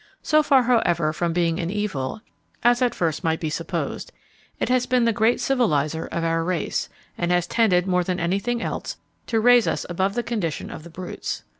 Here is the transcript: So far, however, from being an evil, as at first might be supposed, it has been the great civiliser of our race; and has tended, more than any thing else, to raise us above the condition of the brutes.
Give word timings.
So 0.23 0.41
far, 0.41 0.63
however, 0.63 1.13
from 1.13 1.31
being 1.31 1.59
an 1.59 1.69
evil, 1.69 2.21
as 2.63 2.81
at 2.81 2.95
first 2.95 3.23
might 3.23 3.39
be 3.39 3.51
supposed, 3.51 4.11
it 4.59 4.67
has 4.67 4.87
been 4.87 5.05
the 5.05 5.13
great 5.13 5.37
civiliser 5.37 6.07
of 6.07 6.23
our 6.23 6.43
race; 6.43 6.89
and 7.19 7.31
has 7.31 7.45
tended, 7.45 7.85
more 7.85 8.03
than 8.03 8.19
any 8.19 8.39
thing 8.39 8.63
else, 8.63 8.97
to 9.27 9.39
raise 9.39 9.67
us 9.67 9.85
above 9.91 10.15
the 10.15 10.23
condition 10.23 10.71
of 10.71 10.81
the 10.81 10.89
brutes. 10.89 11.43